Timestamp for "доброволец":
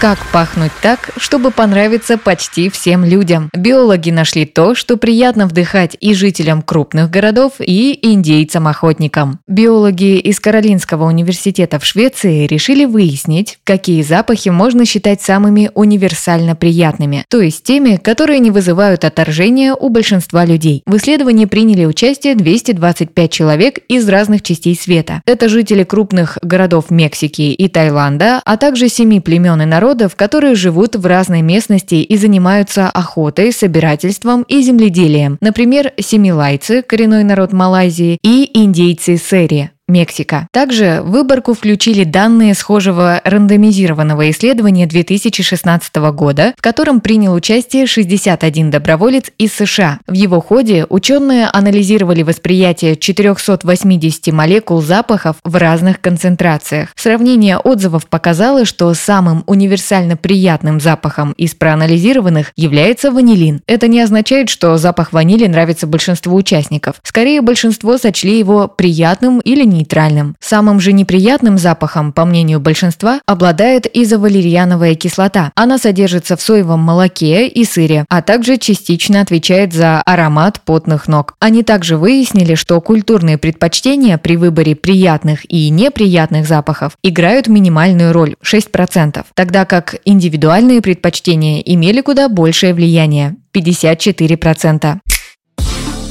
48.70-49.30